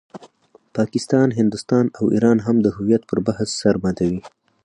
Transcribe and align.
پاکستان، 0.75 1.27
هندوستان 1.39 1.85
او 1.97 2.05
ایران 2.13 2.37
هم 2.45 2.57
د 2.65 2.67
هویت 2.77 3.03
پر 3.09 3.19
بحث 3.27 3.49
سر 3.61 3.75
ماتوي. 3.83 4.19